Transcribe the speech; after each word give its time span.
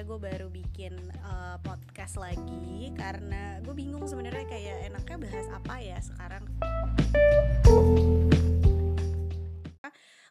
akhirnya 0.00 0.16
gue 0.16 0.28
baru 0.32 0.48
bikin 0.48 0.94
uh, 1.28 1.60
podcast 1.60 2.16
lagi 2.16 2.88
karena 2.96 3.60
gue 3.60 3.76
bingung 3.76 4.08
sebenarnya 4.08 4.48
kayak 4.48 4.88
enaknya 4.88 5.28
bahas 5.28 5.46
apa 5.52 5.74
ya 5.76 6.00
sekarang. 6.00 6.44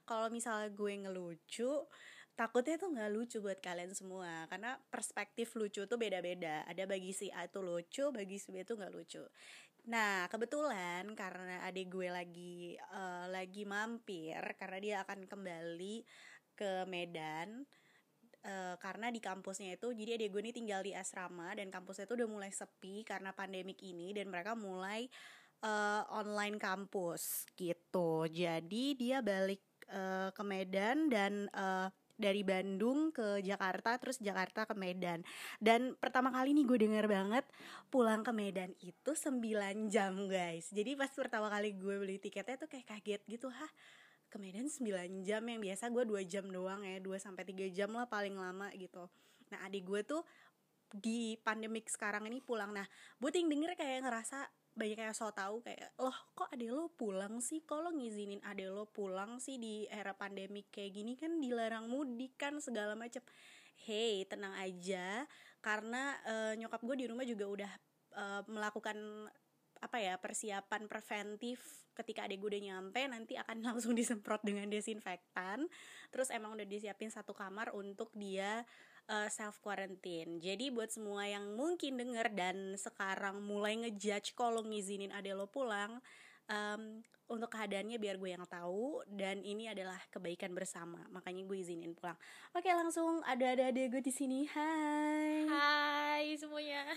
Kalau 0.10 0.28
misalnya 0.34 0.74
gue 0.74 0.93
ngelucu 1.05 1.86
takutnya 2.34 2.82
tuh 2.82 2.97
nggak 2.97 3.14
lucu 3.14 3.38
buat 3.46 3.61
kalian 3.61 3.93
semua 3.93 4.50
karena 4.50 4.74
perspektif 4.89 5.54
lucu 5.54 5.86
tuh 5.86 6.01
beda-beda. 6.01 6.65
Ada 6.65 6.89
bagi 6.89 7.14
si 7.14 7.29
A 7.29 7.46
tuh 7.46 7.61
lucu 7.61 8.10
bagi 8.10 8.42
si 8.42 8.50
B 8.50 8.65
tuh 8.65 8.74
nggak 8.74 8.89
lucu. 8.89 9.21
Nah 9.86 10.25
kebetulan 10.33 11.14
karena 11.14 11.61
adik 11.70 11.93
gue 11.93 12.10
lagi 12.10 12.74
uh, 12.89 13.29
lagi 13.29 13.70
mampir 13.70 14.42
karena 14.57 14.78
dia 14.82 14.96
akan 15.06 15.29
kembali 15.29 16.01
ke 16.57 16.89
Medan 16.89 17.70
uh, 18.46 18.75
karena 18.79 19.11
di 19.11 19.20
kampusnya 19.20 19.75
itu 19.75 19.92
jadi 19.92 20.20
adik 20.20 20.29
gue 20.32 20.42
ini 20.46 20.54
tinggal 20.56 20.82
di 20.84 20.96
asrama 20.96 21.52
dan 21.56 21.68
kampusnya 21.74 22.07
itu 22.07 22.16
udah 22.20 22.30
mulai 22.30 22.52
sepi 22.52 23.04
karena 23.04 23.36
pandemik 23.36 23.80
ini 23.84 24.16
dan 24.16 24.32
mereka 24.32 24.56
mulai 24.56 25.07
uh, 25.64 26.04
online 26.11 26.60
kampus 26.60 27.47
gitu. 27.56 28.28
Jadi 28.28 28.96
dia 28.96 29.20
balik 29.20 29.64
uh, 29.92 30.32
ke 30.32 30.44
Medan 30.44 31.11
dan 31.11 31.47
uh, 31.52 31.92
dari 32.20 32.44
Bandung 32.44 33.16
ke 33.16 33.39
Jakarta 33.39 33.95
terus 33.95 34.20
Jakarta 34.20 34.67
ke 34.67 34.75
Medan. 34.75 35.23
Dan 35.58 35.95
pertama 35.95 36.36
kali 36.36 36.52
nih 36.52 36.67
gue 36.67 36.78
denger 36.83 37.08
banget 37.08 37.47
pulang 37.88 38.28
ke 38.28 38.36
Medan 38.36 38.75
itu 38.83 39.11
9 39.16 39.39
jam 39.88 40.28
guys. 40.28 40.67
Jadi 40.75 41.00
pas 41.00 41.08
pertama 41.08 41.47
kali 41.47 41.80
gue 41.80 41.95
beli 41.95 42.19
tiketnya 42.19 42.59
tuh 42.59 42.67
kayak 42.67 42.88
kaget 42.92 43.22
gitu 43.31 43.47
hah 43.47 43.72
ke 44.30 44.38
Medan 44.38 44.69
9 44.69 45.25
jam 45.25 45.41
yang 45.41 45.59
biasa 45.59 45.89
gue 45.89 46.03
dua 46.05 46.22
jam 46.23 46.45
doang 46.47 46.85
ya 46.85 47.02
2 47.02 47.17
sampai 47.17 47.44
tiga 47.44 47.66
jam 47.73 47.89
lah 47.91 48.05
paling 48.05 48.38
lama 48.38 48.69
gitu. 48.77 49.09
Nah 49.49 49.59
adik 49.66 49.83
gue 49.89 50.02
tuh 50.05 50.22
di 50.89 51.38
pandemik 51.41 51.89
sekarang 51.89 52.30
ini 52.30 52.41
pulang. 52.41 52.72
Nah 52.73 52.85
buting 53.17 53.50
denger 53.50 53.73
kayak 53.73 54.05
ngerasa 54.05 54.45
banyak 54.77 54.95
yang 55.02 55.17
so 55.17 55.27
tau 55.35 55.59
kayak 55.59 55.91
loh 56.00 56.16
kok 56.38 56.47
ade 56.53 56.69
lo 56.69 56.94
pulang 56.94 57.41
sih? 57.41 57.66
Kalau 57.66 57.91
ngizinin 57.91 58.39
ade 58.45 58.69
lo 58.69 58.85
pulang 58.88 59.41
sih 59.41 59.57
di 59.57 59.89
era 59.89 60.13
pandemik 60.13 60.69
kayak 60.69 60.94
gini? 60.94 61.17
Kan 61.17 61.41
dilarang 61.41 61.89
mudik 61.89 62.38
kan 62.38 62.61
segala 62.61 62.94
macam 62.94 63.22
hey 63.80 64.27
tenang 64.30 64.55
aja 64.55 65.25
karena 65.59 66.16
uh, 66.23 66.53
nyokap 66.55 66.81
gue 66.83 66.95
di 66.95 67.05
rumah 67.07 67.25
juga 67.27 67.45
udah 67.47 67.72
uh, 68.16 68.41
melakukan 68.47 69.27
apa 69.80 69.97
ya 69.99 70.19
persiapan 70.19 70.88
preventif 70.91 71.63
ketika 71.95 72.23
adik 72.27 72.39
gue 72.39 72.55
udah 72.55 72.63
nyampe 72.72 73.02
nanti 73.08 73.35
akan 73.35 73.63
langsung 73.73 73.95
disemprot 73.95 74.44
dengan 74.44 74.67
desinfektan 74.67 75.67
terus 76.11 76.31
emang 76.31 76.55
udah 76.55 76.67
disiapin 76.67 77.11
satu 77.11 77.31
kamar 77.35 77.72
untuk 77.75 78.11
dia 78.16 78.63
uh, 79.09 79.25
eh, 79.25 79.30
self 79.33 79.57
quarantine. 79.59 80.38
Jadi 80.38 80.69
buat 80.69 80.94
semua 80.94 81.25
yang 81.25 81.57
mungkin 81.57 81.97
denger 81.97 82.30
dan 82.38 82.77
sekarang 82.77 83.41
mulai 83.41 83.75
ngejudge 83.81 84.38
kalau 84.38 84.61
ngizinin 84.61 85.09
ade 85.11 85.33
lo 85.33 85.50
pulang, 85.50 85.97
um, 86.50 87.02
untuk 87.30 87.53
keadaannya 87.53 88.02
biar 88.02 88.17
gue 88.17 88.33
yang 88.33 88.45
tahu 88.50 89.05
dan 89.05 89.45
ini 89.45 89.69
adalah 89.69 89.97
kebaikan 90.09 90.53
bersama. 90.53 91.05
Makanya 91.13 91.45
gue 91.45 91.57
izinin 91.61 91.94
pulang. 91.94 92.17
Oke, 92.57 92.69
langsung 92.73 93.22
ada 93.25 93.53
ada 93.53 93.69
ade 93.69 93.85
gue 93.89 94.02
di 94.02 94.13
sini. 94.13 94.50
Hai. 94.50 95.45
Hai 95.45 96.25
semuanya. 96.38 96.89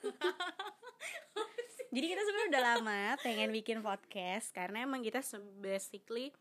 Jadi 1.94 2.06
kita 2.10 2.22
sebenarnya 2.26 2.50
udah 2.50 2.64
lama 2.74 3.02
pengen 3.22 3.50
bikin 3.54 3.78
podcast 3.78 4.50
karena 4.50 4.82
emang 4.82 4.98
kita 4.98 5.22
basically 5.62 6.34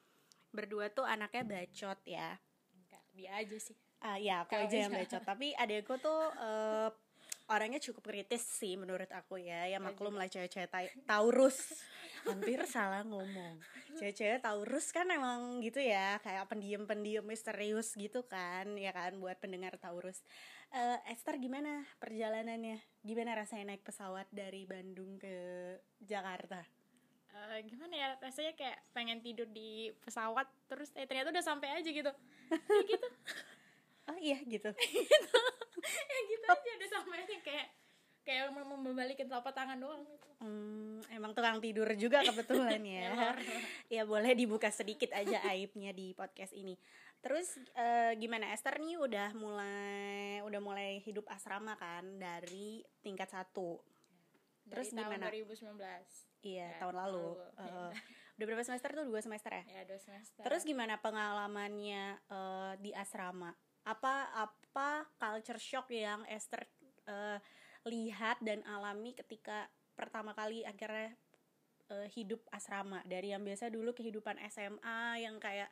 berdua 0.49 0.89
tuh 0.89 1.05
anaknya 1.05 1.45
bacot 1.45 1.99
ya. 2.09 2.41
Enggak, 2.73 3.03
dia 3.13 3.29
aja 3.37 3.57
sih. 3.61 3.77
Uh, 4.01 4.17
ya 4.17 4.41
aku 4.41 4.57
aja 4.57 4.89
yang 4.89 4.89
bacot. 4.89 5.21
Tapi 5.21 5.53
adekku 5.53 6.01
tuh 6.01 6.33
uh, 6.41 6.89
orangnya 7.53 7.77
cukup 7.77 8.01
kritis 8.01 8.41
sih 8.41 8.73
menurut 8.81 9.05
aku 9.13 9.37
ya. 9.37 9.69
Ya 9.69 9.77
maklum 9.77 10.17
lah 10.17 10.25
cewek-cewek 10.25 10.73
Taurus. 11.05 11.85
Hampir 12.25 12.65
salah 12.65 13.05
ngomong. 13.05 13.61
Cewek-cewek 14.01 14.41
Taurus 14.41 14.89
kan 14.89 15.05
emang 15.05 15.61
gitu 15.61 15.77
ya 15.77 16.17
kayak 16.25 16.49
pendiam-pendiam 16.49 17.21
misterius 17.29 17.93
gitu 17.93 18.25
kan. 18.25 18.73
Ya 18.73 18.89
kan 18.89 19.21
buat 19.21 19.37
pendengar 19.37 19.77
Taurus 19.77 20.25
uh, 20.73 20.99
Esther 21.07 21.37
gimana 21.37 21.85
perjalanannya? 22.01 22.81
Gimana 23.05 23.37
rasanya 23.37 23.73
naik 23.73 23.85
pesawat 23.85 24.27
dari 24.33 24.65
Bandung 24.65 25.21
ke 25.21 25.33
Jakarta? 26.01 26.65
Uh, 27.33 27.57
gimana 27.65 27.93
ya? 27.93 28.09
Rasanya 28.19 28.53
kayak 28.57 28.81
pengen 28.93 29.21
tidur 29.21 29.49
di 29.49 29.93
pesawat 30.01 30.45
terus 30.69 30.89
eh 30.97 31.05
ternyata 31.05 31.33
udah 31.33 31.45
sampai 31.45 31.69
aja 31.79 31.89
gitu. 31.89 32.11
Ya 32.53 32.81
gitu. 32.85 33.07
Oh 34.03 34.17
iya 34.19 34.37
gitu. 34.43 34.69
Gitu. 34.83 35.39
Ya 35.83 36.19
gitu 36.31 36.45
aja 36.47 36.71
udah 36.79 36.89
sampai 36.95 37.23
kayak 37.43 37.67
kayak 38.23 38.55
membalikin 38.55 39.27
telapak 39.27 39.51
tangan 39.51 39.77
doang 39.79 40.01
gitu. 40.07 40.27
Hmm, 40.39 40.99
emang 41.11 41.31
tukang 41.35 41.59
tidur 41.59 41.87
juga 41.95 42.23
kebetulan 42.23 42.81
ya. 42.99 43.35
ya 43.87 44.03
boleh 44.03 44.31
dibuka 44.35 44.71
sedikit 44.71 45.11
aja 45.11 45.43
aibnya 45.51 45.91
di 45.91 46.15
podcast 46.15 46.55
ini. 46.55 46.75
Terus 47.23 47.55
uh, 47.75 48.11
gimana 48.19 48.51
Esther 48.51 48.79
nih 48.79 48.99
udah 48.99 49.31
mulai 49.35 50.43
udah 50.43 50.59
mulai 50.59 50.99
hidup 51.03 51.27
asrama 51.31 51.79
kan 51.79 52.19
dari 52.19 52.83
tingkat 53.03 53.31
satu. 53.31 53.79
Terus 54.67 54.91
dari 54.91 55.03
gimana? 55.03 55.27
Tahun 55.27 55.79
2019. 55.79 56.43
Iya, 56.43 56.67
ya, 56.67 56.79
tahun 56.83 56.95
lalu. 56.99 57.27
Uh, 57.55 57.91
udah 58.35 58.45
berapa 58.51 58.63
semester 58.67 58.91
tuh? 58.91 59.05
Dua 59.07 59.21
semester 59.23 59.51
ya? 59.51 59.63
Ya, 59.67 59.81
dua 59.87 59.99
semester. 59.99 60.43
Terus 60.43 60.67
gimana 60.67 60.99
pengalamannya 60.99 62.19
uh, 62.27 62.75
di 62.79 62.91
asrama? 62.91 63.55
apa 63.83 64.31
apa 64.31 65.03
culture 65.19 65.59
shock 65.59 65.91
yang 65.91 66.23
Esther 66.31 66.63
uh, 67.07 67.37
lihat 67.87 68.39
dan 68.39 68.63
alami 68.63 69.11
ketika 69.15 69.67
pertama 69.93 70.31
kali 70.33 70.63
akhirnya 70.63 71.13
uh, 71.91 72.07
hidup 72.11 72.43
asrama. 72.49 73.03
Dari 73.03 73.35
yang 73.35 73.43
biasa 73.43 73.69
dulu 73.69 73.91
kehidupan 73.91 74.39
SMA 74.49 75.23
yang 75.23 75.37
kayak 75.37 75.69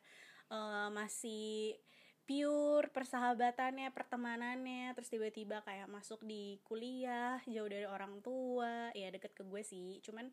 uh, 0.52 0.92
masih 0.92 1.80
pure 2.22 2.88
persahabatannya 2.94 3.92
pertemanannya 3.92 4.94
terus 4.96 5.12
tiba-tiba 5.12 5.66
kayak 5.68 5.90
masuk 5.90 6.22
di 6.24 6.62
kuliah 6.64 7.42
jauh 7.50 7.68
dari 7.68 7.84
orang 7.84 8.24
tua 8.24 8.94
ya 8.96 9.10
deket 9.10 9.36
ke 9.36 9.44
gue 9.44 9.64
sih. 9.64 10.00
Cuman 10.04 10.30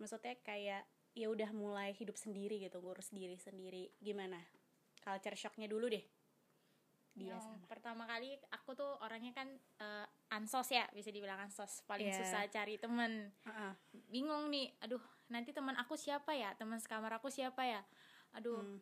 maksudnya 0.00 0.36
kayak 0.42 0.84
ya 1.16 1.26
udah 1.26 1.50
mulai 1.52 1.92
hidup 1.96 2.14
sendiri 2.16 2.60
gitu 2.60 2.80
ngurus 2.80 3.12
diri 3.12 3.36
sendiri. 3.36 3.92
Gimana? 4.00 4.40
Culture 5.00 5.36
shocknya 5.36 5.70
dulu 5.70 5.88
deh 5.88 6.04
dia 7.14 7.34
yang 7.34 7.42
sama. 7.42 7.66
pertama 7.66 8.04
kali 8.06 8.38
aku 8.54 8.70
tuh 8.78 8.92
orangnya 9.02 9.34
kan 9.34 9.48
uh, 9.82 10.06
ansos 10.30 10.70
ya 10.70 10.86
bisa 10.94 11.10
dibilang 11.10 11.38
ansos. 11.42 11.82
Paling 11.84 12.10
yeah. 12.10 12.18
susah 12.18 12.46
cari 12.48 12.78
temen. 12.78 13.34
Uh 13.42 13.50
-uh. 13.50 13.72
bingung 14.10 14.50
nih 14.50 14.70
aduh 14.82 15.02
nanti 15.30 15.50
teman 15.50 15.74
aku 15.76 15.98
siapa 15.98 16.34
ya? 16.34 16.54
Teman 16.54 16.78
sekamar 16.78 17.10
aku 17.18 17.28
siapa 17.28 17.66
ya? 17.66 17.82
Aduh 18.38 18.62
hmm. 18.62 18.78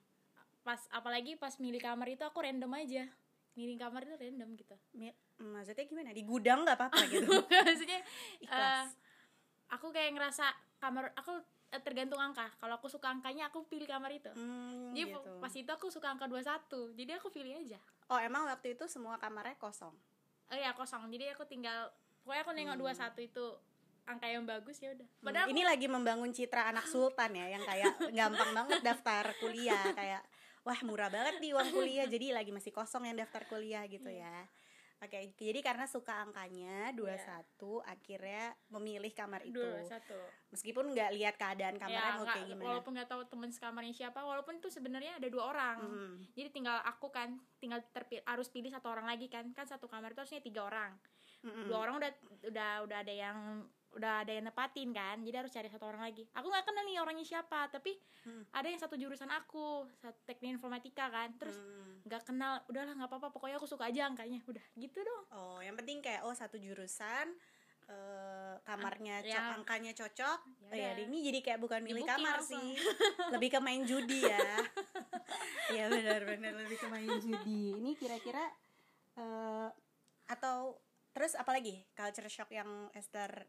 pas 0.62 0.80
apalagi 0.92 1.40
pas 1.40 1.56
milih 1.56 1.80
kamar 1.80 2.08
itu 2.12 2.22
aku 2.22 2.44
random 2.44 2.72
aja. 2.76 3.08
Milih 3.56 3.80
kamar 3.80 4.06
itu 4.06 4.14
random 4.14 4.48
gitu. 4.54 4.76
Maksudnya 5.40 5.84
gimana? 5.88 6.12
Di 6.14 6.22
gudang 6.22 6.62
nggak 6.62 6.78
apa-apa 6.78 7.00
gitu? 7.12 7.32
Maksudnya 7.48 8.00
uh, 8.52 8.84
aku 9.72 9.90
kayak 9.90 10.14
ngerasa 10.14 10.46
kamar 10.78 11.10
aku 11.16 11.42
Eh, 11.68 11.82
tergantung 11.84 12.16
angka. 12.16 12.48
Kalau 12.56 12.80
aku 12.80 12.88
suka 12.88 13.12
angkanya 13.12 13.52
aku 13.52 13.60
pilih 13.68 13.84
kamar 13.84 14.08
itu. 14.08 14.32
Hmm, 14.32 14.96
jadi 14.96 15.12
gitu. 15.12 15.36
pas 15.36 15.52
itu 15.52 15.68
aku 15.68 15.92
suka 15.92 16.08
angka 16.08 16.24
21 16.24 16.96
jadi 16.96 17.20
aku 17.20 17.28
pilih 17.28 17.60
aja. 17.60 17.76
Oh 18.08 18.16
emang 18.16 18.48
waktu 18.48 18.72
itu 18.72 18.88
semua 18.88 19.20
kamarnya 19.20 19.52
kosong 19.60 19.92
oh 20.48 20.56
iya 20.56 20.72
kosong 20.72 21.08
jadi 21.12 21.36
aku 21.36 21.44
tinggal 21.44 21.92
pokoknya 22.24 22.42
aku 22.44 22.52
nengok 22.56 22.76
hmm. 22.76 23.14
21 23.16 23.28
itu 23.28 23.46
angka 24.08 24.24
yang 24.24 24.44
bagus 24.48 24.80
ya 24.80 24.96
udah. 24.96 25.04
Hmm, 25.04 25.24
Padahal 25.28 25.46
hmm. 25.48 25.54
ini 25.54 25.62
lagi 25.68 25.86
membangun 25.86 26.30
citra 26.32 26.72
anak 26.72 26.88
sultan 26.88 27.36
ya 27.36 27.46
yang 27.52 27.64
kayak 27.64 27.92
gampang 28.18 28.50
banget 28.56 28.80
daftar 28.80 29.36
kuliah 29.36 29.84
kayak 29.92 30.24
wah 30.64 30.80
murah 30.84 31.12
banget 31.12 31.40
nih 31.40 31.52
uang 31.52 31.70
kuliah 31.72 32.06
jadi 32.08 32.32
lagi 32.36 32.52
masih 32.52 32.72
kosong 32.72 33.04
yang 33.04 33.16
daftar 33.20 33.44
kuliah 33.48 33.84
gitu 33.84 34.08
yeah. 34.08 34.28
ya. 34.28 34.44
Oke, 34.98 35.14
okay, 35.14 35.30
jadi 35.38 35.62
karena 35.62 35.86
suka 35.86 36.10
angkanya 36.26 36.90
21 36.90 37.06
yeah. 37.06 37.42
akhirnya 37.86 38.44
memilih 38.66 39.14
kamar 39.14 39.46
itu. 39.46 39.62
21. 39.62 39.94
Meskipun 40.50 40.90
nggak 40.90 41.10
lihat 41.14 41.34
keadaan 41.38 41.78
kamarnya 41.78 42.02
yeah, 42.02 42.18
mau 42.18 42.26
kayak 42.26 42.46
gimana. 42.50 42.66
Walaupun 42.66 42.92
nggak 42.98 43.10
tahu 43.14 43.22
teman 43.30 43.50
sekamarnya 43.54 43.94
siapa, 43.94 44.26
walaupun 44.26 44.58
itu 44.58 44.66
sebenarnya 44.74 45.22
ada 45.22 45.30
dua 45.30 45.54
orang. 45.54 45.78
Mm. 45.86 46.14
Jadi 46.34 46.48
tinggal 46.50 46.82
aku 46.82 47.14
kan, 47.14 47.38
tinggal 47.62 47.78
terpilih 47.94 48.26
harus 48.26 48.50
pilih 48.50 48.74
satu 48.74 48.90
orang 48.90 49.06
lagi 49.06 49.30
kan. 49.30 49.46
Kan 49.54 49.70
satu 49.70 49.86
kamar 49.86 50.18
itu 50.18 50.20
harusnya 50.26 50.42
tiga 50.42 50.66
orang. 50.66 50.90
Mm 51.46 51.50
-hmm. 51.54 51.64
Dua 51.70 51.78
orang 51.78 51.94
udah 52.02 52.10
udah 52.50 52.70
udah 52.82 52.98
ada 52.98 53.14
yang 53.14 53.38
udah 53.98 54.22
ada 54.22 54.32
yang 54.32 54.46
nepatin 54.46 54.94
kan 54.94 55.18
jadi 55.26 55.42
harus 55.42 55.50
cari 55.50 55.66
satu 55.66 55.90
orang 55.90 56.06
lagi 56.06 56.22
aku 56.30 56.46
nggak 56.46 56.64
kenal 56.64 56.82
nih 56.86 56.96
orangnya 57.02 57.26
siapa 57.26 57.66
tapi 57.68 57.98
hmm. 58.24 58.54
ada 58.54 58.66
yang 58.70 58.78
satu 58.78 58.94
jurusan 58.94 59.28
aku 59.34 59.90
satu 59.98 60.22
teknik 60.22 60.56
informatika 60.56 61.10
kan 61.10 61.34
terus 61.36 61.58
hmm. 61.58 62.06
nggak 62.06 62.22
hmm. 62.22 62.28
kenal 62.30 62.52
udahlah 62.70 62.94
nggak 62.94 63.10
apa-apa 63.10 63.28
pokoknya 63.34 63.58
aku 63.58 63.66
suka 63.66 63.90
aja 63.90 64.06
angkanya 64.06 64.38
udah 64.46 64.62
gitu 64.78 65.02
dong 65.02 65.24
oh 65.34 65.58
yang 65.58 65.74
penting 65.74 65.98
kayak 65.98 66.22
oh 66.22 66.32
satu 66.32 66.56
jurusan 66.56 67.34
uh, 67.90 68.54
kamarnya 68.62 69.24
An 69.24 69.28
ya. 69.28 69.40
angkanya 69.58 69.92
cocok 69.96 70.38
ya, 70.46 70.70
oh, 70.70 70.76
ya 70.76 70.90
ini 71.02 71.18
jadi 71.24 71.38
kayak 71.42 71.60
bukan 71.60 71.80
milih 71.82 72.04
kamar 72.04 72.38
langsung. 72.38 72.60
sih 72.60 72.78
lebih 73.34 73.48
ke 73.50 73.58
main 73.58 73.82
judi 73.82 74.22
ya 74.22 74.48
ya 75.76 75.84
benar-benar 75.90 76.54
lebih 76.54 76.78
ke 76.78 76.88
main 76.88 77.10
judi 77.18 77.76
ini 77.76 77.92
kira-kira 77.96 78.44
uh, 79.18 79.68
atau 80.28 80.76
terus 81.16 81.34
apalagi 81.34 81.82
culture 81.96 82.30
shock 82.30 82.52
yang 82.52 82.92
Esther 82.94 83.48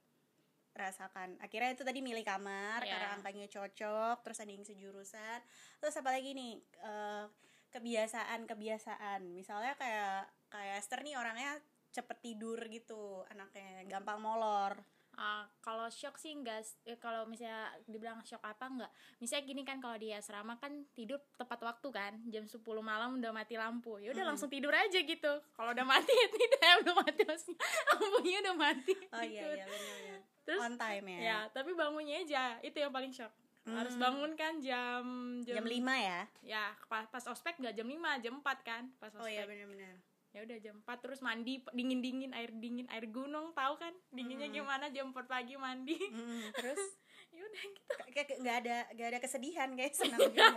rasakan 0.80 1.36
akhirnya 1.38 1.76
itu 1.76 1.84
tadi 1.84 2.00
milih 2.00 2.24
kamar 2.24 2.80
Iya. 2.82 2.92
karena 2.96 3.08
angkanya 3.20 3.48
cocok 3.52 4.18
terus 4.24 4.40
ada 4.40 4.52
yang 4.52 4.64
sejurusan. 4.64 5.40
Terus 5.78 5.96
apalagi 6.00 6.32
nih? 6.32 6.56
Eh, 6.80 7.26
kebiasaan 7.70 8.50
kebiasaan 8.50 9.30
misalnya 9.30 9.78
kayak 9.78 10.26
kayak 10.50 10.76
Esther 10.82 11.06
nih 11.06 11.14
orangnya 11.14 11.54
cepet 11.94 12.18
tidur 12.18 12.58
gitu 12.66 13.22
anaknya 13.30 13.86
gampang 13.86 14.18
molor 14.18 14.74
Ah, 15.20 15.44
kalau 15.60 15.84
shock 15.86 16.16
sih 16.16 16.32
enggak 16.32 16.64
eh, 16.84 16.96
kalau 16.96 17.24
misalnya 17.24 17.68
dibilang 17.84 18.24
shock 18.24 18.40
apa 18.40 18.66
enggak 18.66 18.88
misalnya 19.20 19.44
gini 19.44 19.62
kan 19.62 19.78
kalau 19.78 19.94
di 19.94 20.10
asrama 20.10 20.56
kan 20.56 20.72
tidur 20.90 21.20
tepat 21.36 21.60
waktu 21.60 21.88
kan 21.90 22.14
jam 22.26 22.44
10 22.44 22.56
malam 22.80 23.20
udah 23.20 23.30
mati 23.30 23.54
lampu. 23.54 24.00
Ya 24.00 24.10
udah 24.10 24.16
Mm-mm. 24.16 24.30
langsung 24.32 24.48
tidur 24.48 24.72
aja 24.72 24.96
gitu. 24.96 25.34
Kalau 25.52 25.70
udah 25.70 25.84
mati 25.84 26.08
ya 26.18 26.28
tidak 26.30 26.62
ya 26.62 26.74
udah 26.80 26.96
mati 26.96 27.22
maksudnya 27.22 27.60
lampunya 27.92 28.38
udah 28.42 28.56
mati 28.58 28.94
oh 28.96 29.20
iya 29.20 29.42
tidur. 29.44 29.56
iya 29.56 29.66
benar 29.68 30.20
terus 30.40 30.62
on 30.64 30.76
time 30.76 31.06
ya. 31.06 31.20
ya 31.20 31.38
tapi 31.52 31.70
bangunnya 31.74 32.16
aja 32.20 32.44
itu 32.62 32.78
yang 32.78 32.90
paling 32.90 33.12
shock. 33.12 33.30
Harus 33.68 33.94
Hmm. 33.94 34.02
bangun 34.02 34.32
kan 34.34 34.58
jam 34.58 35.04
jam 35.44 35.62
5 35.62 35.70
ya? 36.00 36.20
Ya 36.42 36.64
pas, 36.88 37.06
pas 37.06 37.22
ospek 37.22 37.60
nggak 37.60 37.76
jam 37.76 37.86
5 37.86 38.02
jam 38.18 38.34
4 38.40 38.42
kan 38.64 38.84
pas 38.98 39.12
ospek 39.12 39.20
oh 39.20 39.30
iya 39.30 39.44
benar-benar 39.44 39.94
ya 40.30 40.40
udah 40.42 40.58
jam 40.60 40.76
4 40.80 40.86
terus 41.00 41.20
mandi 41.20 41.58
dingin 41.70 42.00
dingin 42.00 42.32
air 42.32 42.54
dingin 42.54 42.86
air 42.88 43.06
gunung 43.06 43.50
tahu 43.52 43.74
kan? 43.76 43.94
Dinginnya 44.10 44.48
Hmm. 44.48 44.58
gimana? 44.58 44.86
Jam 44.88 45.10
4 45.10 45.26
pagi 45.26 45.56
mandi. 45.56 45.98
Mm, 45.98 46.54
terus? 46.54 46.78
Ya 47.30 47.46
udah 47.46 47.62
gitu. 47.62 47.94
Kayak 48.10 48.28
nggak 48.38 48.58
ada 48.60 48.78
nggak 48.90 49.08
ada 49.08 49.20
kesedihan 49.20 49.70
guys 49.72 49.94
senang 50.02 50.18
juga. 50.28 50.50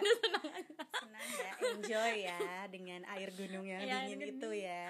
senang 0.94 1.28
ya 1.36 1.52
enjoy 1.68 2.12
ya 2.24 2.40
dengan 2.66 3.04
air 3.06 3.28
gunung 3.30 3.60
yang 3.62 3.80
Iya, 3.82 3.96
dingin 4.08 4.20
itu 4.32 4.50
ya. 4.56 4.88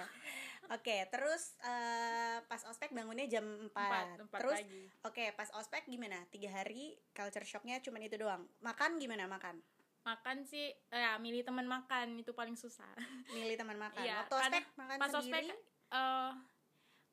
Oke 0.71 1.03
terus 1.07 1.59
eh, 1.59 2.39
pas 2.41 2.63
ospek 2.63 2.87
bangunnya 2.89 3.27
jam 3.27 3.43
4, 3.43 3.75
empat 3.75 4.05
empat 4.17 4.39
terus 4.39 4.59
pagi. 4.63 4.81
oke 5.03 5.25
pas 5.35 5.49
ospek 5.53 5.83
gimana? 5.85 6.23
Tiga 6.29 6.49
hari 6.53 6.95
culture 7.11 7.43
shocknya 7.43 7.77
cuman 7.77 7.99
itu 8.01 8.15
doang. 8.15 8.47
Makan 8.61 8.95
gimana? 8.95 9.27
Makan 9.27 9.59
makan 10.03 10.43
sih 10.43 10.67
eh, 10.69 10.99
ya 10.99 11.15
milih 11.15 11.41
teman 11.41 11.63
makan 11.63 12.15
itu 12.15 12.31
paling 12.31 12.53
susah. 12.53 12.87
Milih 13.31 13.55
teman 13.55 13.79
makan. 13.79 14.03
Iya, 14.03 14.23
waktu 14.23 14.35
ospek 14.37 14.63
makan 14.75 14.97
pas 14.99 15.13
ospek 15.13 15.41
sendiri? 15.41 15.55
eh 15.89 16.31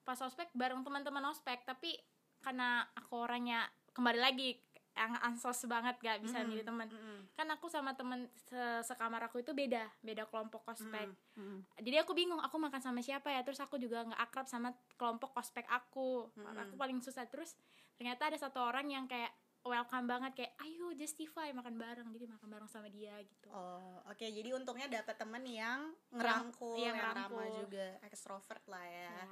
pas 0.00 0.19
ospek 0.19 0.48
bareng 0.52 0.82
teman-teman 0.82 1.22
ospek 1.28 1.62
tapi 1.62 1.94
karena 2.40 2.82
aku 2.94 3.20
orangnya 3.20 3.69
kembali 3.92 4.19
lagi 4.19 4.56
yang 4.90 5.14
ansos 5.22 5.64
banget 5.64 5.96
gak 5.98 6.19
bisa 6.19 6.42
Mm, 6.42 6.46
milih 6.46 6.64
teman. 6.66 6.88
mm, 6.90 7.20
kan 7.32 7.46
aku 7.46 7.70
sama 7.70 7.94
temen 7.94 8.26
se- 8.34 8.82
sekamar 8.82 9.22
aku 9.22 9.38
itu 9.38 9.54
beda 9.54 9.87
beda 10.02 10.26
kelompok 10.26 10.66
ospek. 10.66 11.06
Mm, 11.38 11.40
mm. 11.40 11.58
jadi 11.78 12.02
aku 12.02 12.12
bingung 12.12 12.42
aku 12.42 12.58
makan 12.58 12.82
sama 12.82 12.98
siapa 13.00 13.31
ya? 13.31 13.40
Terus 13.40 13.62
aku 13.62 13.78
juga 13.78 14.02
nggak 14.02 14.19
akrab 14.20 14.46
sama 14.46 14.75
kelompok 14.98 15.31
ospek 15.32 15.64
aku. 15.69 16.26
Mm-mm. 16.34 16.58
aku 16.58 16.75
paling 16.75 16.98
susah. 16.98 17.25
Terus 17.25 17.54
ternyata 17.94 18.28
ada 18.28 18.37
satu 18.37 18.60
orang 18.60 18.90
yang 18.90 19.04
kayak 19.06 19.31
welcome 19.62 20.08
banget 20.08 20.32
kayak 20.34 20.52
ayo 20.64 20.90
justify 20.94 21.52
makan 21.52 21.76
bareng 21.76 22.08
jadi 22.10 22.24
makan 22.26 22.48
bareng 22.48 22.66
sama 22.66 22.88
dia 22.88 23.12
gitu 23.20 23.48
Oh, 23.50 24.00
oke. 24.06 24.22
Jadi 24.22 24.50
untungnya 24.50 24.86
dapat 24.88 25.14
temen 25.14 25.42
yang 25.44 25.90
ngerangkul, 26.08 26.78
yang 26.78 26.94
yang, 26.94 26.96
ngerangkul. 26.96 27.36
ramah 27.36 27.48
juga, 27.60 27.86
ekstrovert 28.02 28.64
lah 28.66 28.86
ya. 28.86 29.10
Ya. 29.10 29.26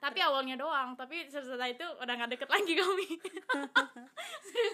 tapi 0.00 0.16
awalnya 0.16 0.56
doang 0.56 0.96
tapi 0.96 1.28
setelah 1.28 1.68
itu 1.68 1.84
udah 1.84 2.14
nggak 2.16 2.32
deket 2.32 2.48
lagi 2.48 2.72
kami 2.72 3.04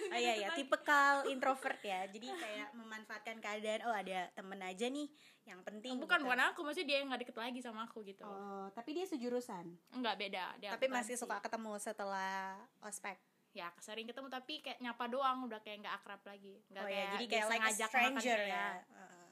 Oh 0.07 0.15
iya 0.15 0.33
ya, 0.39 0.49
tipikal 0.55 1.27
introvert 1.27 1.83
ya. 1.83 2.07
Jadi 2.07 2.31
kayak 2.31 2.71
memanfaatkan 2.71 3.37
keadaan. 3.37 3.83
Oh 3.83 3.91
ada 3.91 4.31
temen 4.31 4.55
aja 4.59 4.87
nih 4.87 5.07
yang 5.43 5.59
penting. 5.63 5.99
bukan 5.99 6.19
gitu. 6.19 6.25
bukan 6.27 6.39
aku 6.47 6.59
maksudnya 6.63 6.87
dia 6.87 6.97
yang 6.99 7.07
nggak 7.07 7.21
deket 7.27 7.37
lagi 7.37 7.59
sama 7.59 7.87
aku 7.87 8.03
gitu 8.03 8.23
Oh, 8.23 8.67
tapi 8.71 8.91
dia 8.91 9.03
sejurusan. 9.03 9.63
nggak 9.95 10.15
beda 10.17 10.43
dia 10.59 10.71
tapi 10.75 10.87
masih 10.87 11.15
suka 11.15 11.39
ketemu 11.39 11.75
setelah 11.77 12.55
ospek. 12.79 13.15
Ya 13.57 13.69
sering 13.81 14.05
ketemu 14.05 14.29
tapi 14.29 14.61
kayak 14.61 14.77
nyapa 14.77 15.09
doang 15.09 15.49
udah 15.49 15.57
kayak 15.65 15.81
nggak 15.81 15.95
akrab 15.97 16.21
lagi 16.29 16.61
nggak 16.69 16.83
oh 16.83 16.87
ya, 16.87 16.93
kayak 16.93 17.09
jadi 17.09 17.25
kayak 17.25 17.45
like 17.49 17.61
ngajak 17.65 17.89
makan 17.89 17.89
stranger 17.89 18.37
kayak- 18.37 18.53
ya. 18.53 18.67
Heeh. 18.93 19.25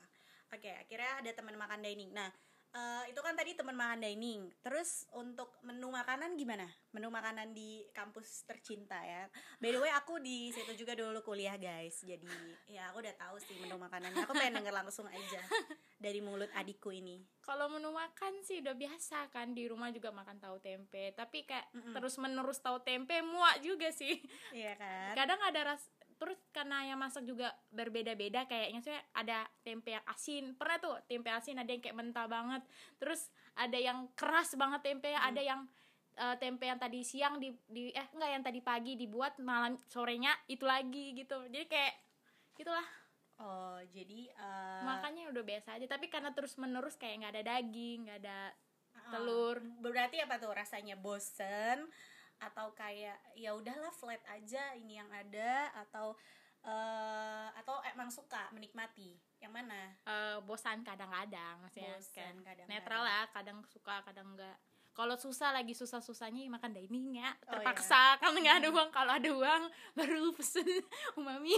Oke, 0.56 0.72
akhirnya 0.72 1.12
ada 1.19 1.31
teman 1.36 1.56
makan 1.60 1.80
dining. 1.83 2.12
Nah, 2.16 2.30
eh, 2.75 3.04
itu 3.07 3.19
kan 3.19 3.33
tadi 3.33 3.56
teman 3.56 3.74
makan 3.74 4.04
dining. 4.04 4.51
Terus 4.60 5.07
untuk 5.12 5.56
menu 5.62 5.88
makanan 5.89 6.36
gimana? 6.36 6.68
Menu 6.92 7.07
makanan 7.07 7.51
di 7.51 7.88
kampus 7.89 8.44
tercinta 8.44 9.00
ya. 9.00 9.31
By 9.57 9.72
the 9.72 9.80
way, 9.80 9.89
aku 9.89 10.19
di 10.19 10.51
situ 10.51 10.75
juga 10.75 10.92
dulu 10.94 11.24
kuliah 11.24 11.56
guys. 11.56 12.04
Jadi 12.04 12.27
ya 12.68 12.92
aku 12.92 13.00
udah 13.00 13.16
tahu 13.16 13.36
sih 13.39 13.56
menu 13.57 13.75
makanannya. 13.75 14.19
Aku 14.24 14.36
pengen 14.36 14.60
denger 14.60 14.75
langsung 14.75 15.07
aja 15.07 15.42
dari 15.95 16.19
mulut 16.19 16.51
adikku 16.54 16.92
ini. 16.92 17.24
kalau 17.39 17.69
menu 17.69 17.94
makan 17.94 18.42
sih 18.42 18.57
udah 18.57 18.74
biasa 18.74 19.30
kan 19.30 19.54
di 19.54 19.69
rumah 19.69 19.94
juga 19.94 20.10
makan 20.10 20.42
tahu 20.42 20.57
tempe 20.57 21.13
tapi 21.13 21.45
kayak 21.45 21.69
Mm-mm. 21.78 21.94
terus 21.94 22.18
menerus 22.18 22.57
tahu 22.57 22.81
tempe 22.81 23.21
muak 23.21 23.62
juga 23.62 23.94
sih 23.94 24.18
Iya 24.50 24.74
kan? 24.74 25.13
kadang 25.13 25.38
ada 25.45 25.62
ras 25.74 25.86
terus 26.16 26.40
karena 26.56 26.88
yang 26.88 27.00
masak 27.00 27.28
juga 27.28 27.52
berbeda-beda 27.72 28.48
kayaknya 28.48 28.82
sih 28.82 28.96
ada 29.12 29.44
tempe 29.62 29.96
yang 29.96 30.06
asin. 30.08 30.56
Pernah 30.56 30.78
tuh 30.80 30.96
tempe 31.06 31.28
asin 31.28 31.60
ada 31.60 31.70
yang 31.70 31.84
kayak 31.84 31.98
mentah 31.98 32.28
banget. 32.28 32.64
Terus 32.98 33.28
ada 33.56 33.76
yang 33.76 34.08
keras 34.16 34.56
banget 34.56 34.82
tempe 34.84 35.12
ada 35.12 35.42
yang 35.44 35.68
eh, 36.16 36.36
tempe 36.40 36.66
yang 36.68 36.80
tadi 36.80 37.04
siang 37.04 37.40
di, 37.40 37.52
di 37.68 37.92
eh 37.92 38.08
enggak 38.16 38.32
yang 38.32 38.44
tadi 38.44 38.60
pagi 38.64 38.94
dibuat 38.96 39.40
malam 39.44 39.76
sorenya 39.92 40.32
itu 40.48 40.64
lagi 40.64 41.12
gitu. 41.14 41.48
Jadi 41.52 41.66
kayak 41.68 41.94
gitulah. 42.56 42.88
Oh, 43.36 43.84
jadi 43.92 44.32
eh, 44.32 44.82
makanya 44.88 45.28
udah 45.36 45.44
biasa 45.44 45.76
aja 45.76 45.92
tapi 45.92 46.08
karena 46.08 46.32
terus 46.32 46.56
menerus 46.56 46.96
kayak 46.96 47.20
nggak 47.20 47.34
ada 47.36 47.44
daging 47.60 48.08
nggak 48.08 48.20
ada 48.24 48.40
ah, 48.96 49.12
telur. 49.12 49.60
Berarti 49.84 50.24
apa 50.24 50.40
tuh 50.40 50.56
rasanya 50.56 50.96
bosen 50.96 51.92
atau 52.40 52.72
kayak 52.76 53.18
ya 53.36 53.56
udahlah 53.56 53.92
flat 53.96 54.22
aja 54.28 54.76
ini 54.76 55.00
yang 55.00 55.10
ada 55.12 55.72
atau 55.86 56.16
eh 56.66 57.48
atau 57.62 57.78
emang 57.94 58.10
suka 58.10 58.50
menikmati 58.50 59.14
yang 59.38 59.54
mana 59.54 59.94
eh, 60.02 60.38
bosan 60.42 60.82
kadang-kadang 60.82 61.62
maksudnya 61.62 61.94
Bosan 61.94 62.10
kayak 62.10 62.34
kadang-kadang. 62.42 62.68
netral 62.68 63.02
lah 63.06 63.26
kadang 63.30 63.60
suka 63.70 64.02
kadang 64.02 64.34
enggak 64.34 64.58
kalau 64.95 65.19
susah 65.19 65.51
lagi 65.51 65.75
susah-susahnya 65.75 66.47
ya 66.47 66.50
makan 66.50 66.71
dining 66.71 67.19
ya 67.19 67.36
Oh, 67.51 67.59
terpaksa 67.59 68.15
kan 68.15 68.31
nggak 68.31 68.63
ada 68.63 68.69
uang. 68.71 68.89
Kalau 68.95 69.12
ada 69.12 69.27
uang 69.30 69.63
baru 69.92 70.31
pesen 70.31 70.63
umami. 71.19 71.51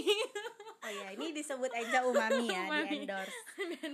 Oh 0.82 0.90
ya 0.90 1.14
ini 1.14 1.30
disebut 1.30 1.70
aja 1.70 2.02
umami 2.02 2.50
ya 2.50 2.66
Umami. 2.66 2.90
di 2.92 2.98
endorse 3.06 3.38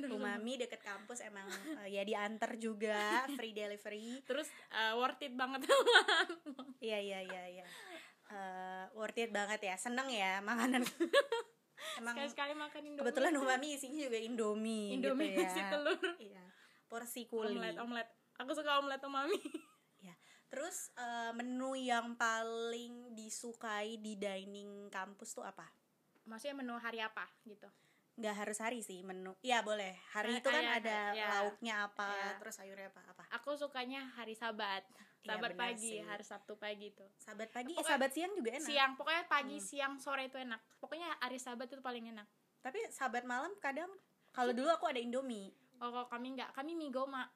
umami. 0.08 0.52
Deket 0.56 0.80
kampus 0.80 1.20
emang 1.20 1.44
eh, 1.84 1.92
ya 1.92 2.02
diantar 2.08 2.56
juga 2.56 3.28
free 3.36 3.52
delivery. 3.52 4.24
Terus 4.24 4.48
eh, 4.72 4.96
worth 4.96 5.20
it 5.20 5.36
banget. 5.36 5.68
Iya 6.84 7.00
iya 7.00 7.20
iya 7.24 7.42
iya. 7.60 7.66
Eh, 8.28 8.84
worth 8.96 9.16
it 9.16 9.28
banget 9.28 9.60
ya. 9.60 9.76
Seneng 9.76 10.08
ya 10.08 10.40
makanan. 10.40 10.84
Emang 12.00 12.16
sekali-sekali 12.16 12.52
makan 12.56 12.80
indomie. 12.80 13.00
kebetulan 13.04 13.34
umami 13.36 13.66
isinya 13.76 14.00
juga 14.08 14.18
indomie 14.20 14.96
indomie 14.96 15.36
gitu 15.36 15.44
isi 15.44 15.60
ya 15.60 15.68
telur. 15.68 16.00
Iya. 16.16 16.44
Porsi 16.88 17.28
kuli 17.28 17.56
omelet 17.56 17.76
omelet 17.76 18.08
aku 18.36 18.50
suka 18.52 18.78
omelet 18.78 19.00
umami 19.00 19.38
Ya. 20.00 20.12
Terus 20.46 20.92
eh, 20.94 21.32
menu 21.32 21.72
yang 21.74 22.12
paling 22.14 23.10
disukai 23.10 23.96
di 23.96 24.14
dining 24.14 24.86
kampus 24.88 25.32
tuh 25.32 25.42
apa? 25.42 25.64
maksudnya 26.24 26.56
menu 26.56 26.74
hari 26.74 27.00
apa 27.00 27.24
gitu 27.42 27.68
Nggak 28.14 28.34
harus 28.36 28.58
hari 28.58 28.78
sih 28.78 29.02
menu. 29.02 29.34
Iya 29.40 29.58
boleh. 29.60 29.98
Hari 30.08 30.38
itu 30.38 30.46
kan 30.46 30.62
ya, 30.62 30.78
ada 30.78 30.98
ya. 31.10 31.26
lauknya 31.34 31.74
apa, 31.82 32.06
Ya. 32.08 32.38
terus 32.38 32.54
sayurnya 32.54 32.86
apa 32.86 33.02
apa. 33.08 33.24
aku 33.32 33.56
sukanya 33.56 34.06
hari 34.12 34.32
sabat 34.32 34.86
Iya, 35.18 35.34
sabat 35.34 35.50
benar 35.50 35.60
pagi 35.66 35.90
sih. 35.90 36.00
hari 36.00 36.22
sabtu 36.22 36.54
pagi 36.54 36.92
tuh 36.92 37.10
Sabat 37.16 37.48
pagi, 37.48 37.72
eh, 37.72 37.76
Pokoknya 37.76 37.90
sabat 37.90 38.10
siang 38.12 38.32
juga 38.32 38.50
enak. 38.52 38.62
siang 38.62 38.90
pokoknya 38.94 39.24
pagi 39.26 39.56
Hmm. 39.56 39.66
siang 39.66 39.94
sore 39.96 40.22
itu 40.24 40.36
enak 40.36 40.60
pokoknya 40.78 41.08
hari 41.18 41.38
sabat 41.38 41.66
itu 41.66 41.80
paling 41.80 42.06
enak 42.06 42.28
Tapi 42.60 42.78
sabat 42.88 43.24
malam 43.24 43.50
kadang 43.58 43.88
kalau 44.30 44.52
dulu 44.52 44.68
aku 44.68 44.84
ada 44.86 44.98
Indomie. 44.98 45.50
Oh 45.80 45.90
kalau 45.90 46.06
kami 46.06 46.38
nggak 46.38 46.50
kami 46.54 46.76
mie 46.78 46.92
goma 46.92 47.26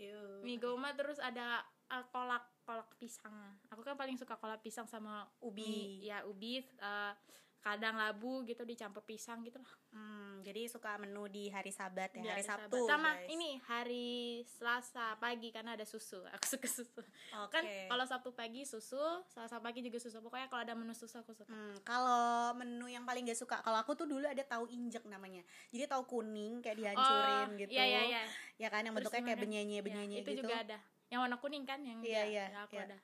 Iu. 0.00 0.40
mie 0.46 0.58
goma 0.60 0.92
terus 0.92 1.16
ada 1.22 1.64
uh, 1.92 2.04
kolak 2.10 2.44
kolak 2.66 2.88
pisang 2.98 3.56
aku 3.70 3.80
kan 3.86 3.94
paling 3.94 4.18
suka 4.18 4.34
kolak 4.36 4.60
pisang 4.60 4.84
sama 4.90 5.24
Ubi. 5.40 5.62
mie, 6.00 6.10
ya 6.10 6.26
ubi 6.26 6.60
uh, 6.82 7.12
kadang 7.58 7.94
labu 7.94 8.40
gitu 8.42 8.62
dicampur 8.62 9.02
pisang 9.02 9.42
gitu 9.42 9.58
lah 9.58 9.74
Hmm, 9.90 10.44
jadi 10.44 10.68
suka 10.68 10.94
menu 10.96 11.24
di 11.26 11.48
hari 11.48 11.68
sabat 11.68 12.12
ya, 12.12 12.20
Di 12.20 12.28
hari, 12.28 12.44
Sabat. 12.44 12.68
Sabtu. 12.68 12.84
sama 12.84 13.16
guys. 13.16 13.26
ini 13.28 13.50
hari 13.64 14.08
Selasa 14.46 15.16
pagi 15.16 15.48
karena 15.48 15.72
ada 15.72 15.82
susu 15.82 16.20
aku 16.36 16.46
suka 16.46 16.68
susu 16.68 17.00
Oke. 17.38 17.48
kan 17.50 17.64
kalau 17.88 18.04
Sabtu 18.04 18.30
pagi 18.30 18.62
susu 18.62 19.00
Selasa 19.24 19.56
pagi 19.58 19.80
juga 19.80 19.96
susu 19.96 20.20
pokoknya 20.20 20.46
kalau 20.46 20.62
ada 20.62 20.74
menu 20.74 20.92
susu 20.92 21.16
aku 21.16 21.32
suka 21.32 21.48
Hmm, 21.48 21.74
kalau 21.80 22.22
menu 22.54 22.86
yang 22.86 23.02
paling 23.02 23.24
gak 23.24 23.36
suka, 23.36 23.58
kalau 23.58 23.78
aku 23.78 23.94
tuh 23.94 24.04
dulu 24.04 24.22
ada 24.22 24.42
tahu 24.42 24.68
injek 24.68 25.02
namanya. 25.04 25.40
Jadi 25.68 25.86
tahu 25.86 26.04
kuning 26.06 26.60
kayak 26.60 26.76
dihancurin 26.76 27.48
Oh, 27.48 27.56
gitu. 27.56 27.70
iya 27.72 27.84
iya 27.86 28.00
iya 28.06 28.22
Ya 28.56 28.68
kan 28.68 28.82
yang 28.82 28.92
Terus 28.92 29.08
bentuknya 29.08 29.22
kayak 29.24 29.38
gimana? 29.38 29.44
benyenye 29.86 30.14
Ya, 30.14 30.20
itu 30.20 30.30
gitu. 30.30 30.40
juga 30.42 30.54
ada 30.60 30.78
yang 31.06 31.20
warna 31.20 31.36
kuning 31.36 31.64
kan 31.64 31.80
yang 31.80 31.98
Iya, 31.98 32.22
dia- 32.22 32.28
iya, 32.28 32.44
ya, 32.48 32.60
aku 32.62 32.74
iya. 32.74 32.84
ada 32.84 32.96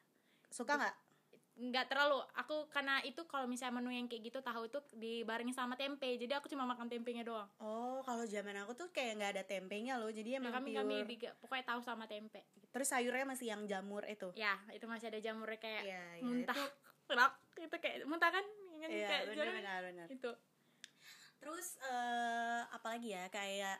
Suka 0.49 0.77
nggak? 0.77 0.95
Nggak 1.62 1.87
terlalu 1.87 2.19
aku 2.35 2.66
karena 2.69 2.99
itu 3.00 3.23
kalau 3.25 3.47
misalnya 3.47 3.78
menu 3.78 3.95
yang 3.95 4.04
kayak 4.04 4.26
gitu 4.26 4.42
tahu 4.42 4.66
itu 4.66 4.83
dibarengin 4.92 5.54
sama 5.54 5.78
tempe 5.78 6.19
jadi 6.19 6.37
aku 6.37 6.50
cuma 6.50 6.66
makan 6.66 6.90
tempenya 6.90 7.23
doang. 7.23 7.47
Oh 7.57 8.02
kalau 8.02 8.26
zaman 8.26 8.59
aku 8.59 8.75
tuh 8.75 8.90
kayak 8.90 9.14
nggak 9.14 9.31
ada 9.33 9.45
tempenya 9.47 9.95
loh 9.95 10.11
jadi 10.11 10.37
ya, 10.37 10.38
emang 10.42 10.50
kami 10.52 10.75
pure. 10.75 10.78
kami 10.83 10.95
diga- 11.07 11.37
pokoknya 11.38 11.64
tahu 11.64 11.81
sama 11.81 12.04
tempe. 12.04 12.42
Terus 12.69 12.88
sayurnya 12.88 13.23
masih 13.25 13.47
yang 13.49 13.62
jamur 13.64 14.02
itu? 14.04 14.35
Ya 14.35 14.59
itu 14.71 14.83
masih 14.85 15.07
ada 15.07 15.23
jamurnya 15.23 15.57
kayak 15.57 15.83
Iya, 15.85 16.02
iya, 16.19 16.25
muntah 16.25 16.59
itu- 16.59 16.75
Rak, 17.12 17.33
itu 17.57 17.76
kayak 17.78 17.97
muntah 18.04 18.31
kan? 18.33 18.45
Ingat 18.73 18.88
Iya, 18.88 19.07
kayak 19.07 19.23
benar 19.28 19.37
jamur. 19.38 19.54
benar 19.54 19.81
benar. 19.87 20.07
itu 20.11 20.31
Terus 21.38 21.69
eh 21.81 22.62
apalagi 22.71 23.09
ya 23.11 23.26
kayak 23.28 23.78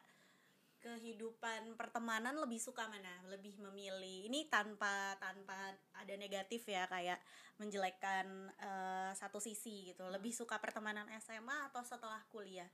kehidupan 0.82 1.78
pertemanan 1.78 2.34
lebih 2.36 2.58
suka 2.58 2.90
mana? 2.90 3.22
Lebih 3.30 3.62
memilih 3.70 4.26
ini 4.26 4.50
tanpa 4.50 5.14
tanpa 5.22 5.72
ada 5.94 6.14
negatif 6.18 6.66
ya 6.66 6.90
kayak 6.90 7.22
menjelekkan 7.56 8.50
eh, 8.58 9.12
satu 9.14 9.38
sisi 9.38 9.94
gitu. 9.94 10.04
Lebih 10.10 10.34
suka 10.34 10.58
pertemanan 10.58 11.06
SMA 11.22 11.70
atau 11.70 11.86
setelah 11.86 12.20
kuliah? 12.28 12.68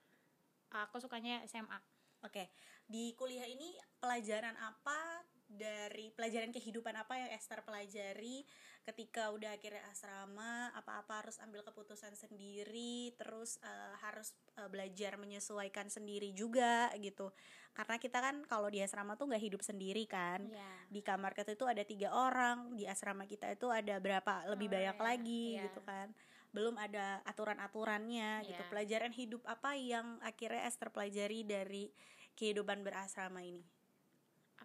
aku 0.69 1.01
sukanya 1.01 1.41
SMA 1.49 1.81
Oke, 2.27 2.51
di 2.91 3.15
kuliah 3.15 3.47
ini 3.47 3.79
pelajaran 4.03 4.59
apa 4.59 5.23
dari 5.47 6.11
pelajaran 6.11 6.51
kehidupan 6.51 6.93
apa 6.99 7.15
yang 7.15 7.31
Esther 7.31 7.63
pelajari 7.63 8.43
ketika 8.83 9.31
udah 9.31 9.55
akhirnya 9.55 9.87
asrama 9.87 10.75
apa-apa 10.75 11.25
harus 11.25 11.39
ambil 11.39 11.63
keputusan 11.63 12.19
sendiri 12.19 13.15
terus 13.15 13.63
eh, 13.63 13.95
harus 14.03 14.35
eh, 14.59 14.67
belajar 14.67 15.15
menyesuaikan 15.15 15.87
sendiri 15.89 16.35
juga 16.35 16.91
gitu 16.99 17.31
karena 17.79 17.95
kita 18.03 18.19
kan 18.19 18.43
kalau 18.51 18.67
di 18.67 18.83
asrama 18.83 19.15
tuh 19.15 19.31
nggak 19.31 19.45
hidup 19.47 19.63
sendiri 19.63 20.03
kan. 20.11 20.43
Ya 20.51 20.79
di 20.89 21.05
kamar 21.05 21.37
kita 21.37 21.53
itu 21.53 21.69
ada 21.69 21.85
tiga 21.85 22.09
orang 22.17 22.73
di 22.73 22.89
asrama 22.89 23.29
kita 23.29 23.53
itu 23.53 23.69
ada 23.69 24.01
berapa 24.01 24.49
lebih 24.49 24.73
Oh, 24.73 24.73
banyak 24.73 24.97
iya, 24.97 25.05
lagi 25.05 25.45
iya. 25.61 25.65
gitu 25.69 25.81
kan. 25.85 26.09
Belum 26.49 26.75
ada 26.81 27.21
aturan-aturannya 27.29 28.49
gitu. 28.49 28.57
Iya. 28.65 28.71
pelajaran 28.73 29.13
hidup 29.13 29.45
apa 29.45 29.77
yang 29.77 30.17
akhirnya 30.25 30.65
Esther 30.65 30.89
pelajari 30.89 31.45
dari 31.45 31.93
kehidupan 32.41 32.81
berasrama 32.81 33.45
ini? 33.45 33.61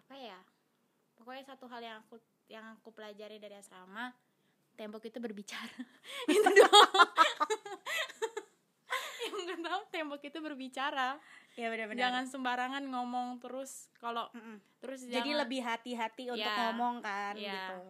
Apa 0.00 0.16
ya? 0.16 0.40
Pokoknya 1.14 1.44
satu 1.44 1.68
hal 1.68 1.80
yang 1.84 1.96
aku 2.00 2.16
yang 2.48 2.64
aku 2.80 2.88
pelajari 2.92 3.36
dari 3.36 3.60
asrama 3.60 4.16
tembok 4.80 5.04
itu 5.04 5.20
berbicara. 5.20 5.80
Itu 6.34 6.50
doang. 6.50 7.08
Yang 9.44 9.60
tahu 9.60 9.82
tembok 9.92 10.22
itu 10.24 10.38
berbicara 10.40 11.16
ya 11.54 11.66
benar-benar 11.68 12.00
jangan 12.00 12.24
sembarangan 12.26 12.84
ngomong 12.84 13.38
terus 13.38 13.86
kalau 13.96 14.26
Mm-mm. 14.30 14.58
terus 14.78 15.02
jadi 15.02 15.22
jangan- 15.24 15.40
lebih 15.40 15.60
hati-hati 15.60 16.24
untuk 16.28 16.42
Iya. 16.44 16.58
ngomong 16.60 16.94
kan 16.98 17.34
Iya. 17.34 17.52
gitu. 17.52 17.80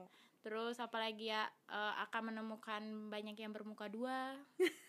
Terus 0.40 0.76
apalagi 0.76 1.32
ya 1.32 1.48
eh, 1.66 1.94
akan 2.04 2.28
menemukan 2.28 2.82
banyak 3.08 3.32
yang 3.34 3.48
bermuka 3.50 3.88
dua. 3.88 4.36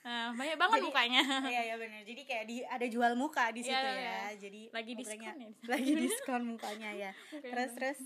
Nah, 0.04 0.36
banyak 0.36 0.60
banget 0.60 0.78
Jadi- 0.78 0.86
mukanya. 0.86 1.22
Iya 1.48 1.62
ya 1.64 1.76
benar. 1.78 2.02
Jadi 2.04 2.22
kayak 2.24 2.46
di 2.46 2.56
ada 2.62 2.86
jual 2.86 3.16
muka 3.16 3.50
di 3.50 3.62
situ 3.62 3.72
Iya, 3.72 3.88
ya. 3.88 3.96
Iya. 3.96 4.20
jadi 4.38 4.62
lagi 4.70 4.92
mukanya- 4.94 5.32
diskon 5.32 5.36
ya. 5.40 5.50
lagi 5.72 5.92
diskon 5.96 6.42
mukanya 6.46 6.90
ya. 6.92 7.12
Terus 7.32 7.72
terus? 7.72 8.00